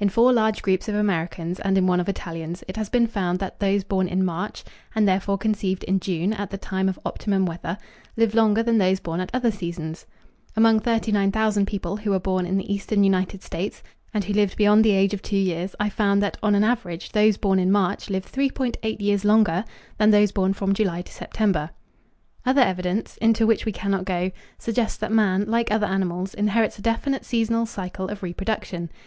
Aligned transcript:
In 0.00 0.08
four 0.08 0.32
large 0.32 0.62
groups 0.62 0.88
of 0.88 0.94
Americans 0.94 1.60
and 1.60 1.76
in 1.76 1.86
one 1.86 2.00
of 2.00 2.08
Italians 2.08 2.64
it 2.66 2.78
has 2.78 2.88
been 2.88 3.06
found 3.06 3.40
that 3.40 3.60
those 3.60 3.84
born 3.84 4.08
in 4.08 4.24
March, 4.24 4.64
and 4.94 5.06
therefore 5.06 5.36
conceived 5.36 5.84
in 5.84 6.00
June 6.00 6.32
at 6.32 6.48
the 6.48 6.56
time 6.56 6.88
of 6.88 6.98
optimum 7.04 7.44
weather, 7.44 7.76
live 8.16 8.34
longer 8.34 8.62
than 8.62 8.78
those 8.78 9.00
born 9.00 9.20
at 9.20 9.28
other 9.34 9.50
seasons. 9.50 10.06
Among 10.56 10.80
39,000 10.80 11.66
people 11.66 11.98
who 11.98 12.10
were 12.12 12.18
born 12.18 12.46
in 12.46 12.56
the 12.56 12.72
eastern 12.72 13.04
United 13.04 13.42
States 13.42 13.82
and 14.14 14.24
who 14.24 14.32
lived 14.32 14.56
beyond 14.56 14.82
the 14.82 14.92
age 14.92 15.12
of 15.12 15.20
two 15.20 15.36
years 15.36 15.74
I 15.78 15.90
found 15.90 16.22
that 16.22 16.38
on 16.42 16.54
an 16.54 16.64
average 16.64 17.12
those 17.12 17.36
born 17.36 17.58
in 17.58 17.70
March 17.70 18.08
lived 18.08 18.32
3.8 18.34 18.98
years 19.02 19.26
longer 19.26 19.62
than 19.98 20.10
those 20.10 20.32
born 20.32 20.54
from 20.54 20.72
July 20.72 21.02
to 21.02 21.12
September. 21.12 21.68
Other 22.46 22.62
evidence, 22.62 23.18
into 23.18 23.46
which 23.46 23.66
we 23.66 23.72
cannot 23.72 24.06
go, 24.06 24.30
suggests 24.58 24.96
that 24.96 25.12
man, 25.12 25.44
like 25.46 25.70
other 25.70 25.84
animals, 25.86 26.32
inherits 26.32 26.78
a 26.78 26.80
definite 26.82 27.26
seasonal 27.26 27.66
cycle 27.66 28.08
of 28.08 28.22
reproduction. 28.22 28.88